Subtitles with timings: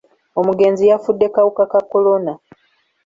[0.39, 2.33] Omugenzi yafudde kawuka ka kolona.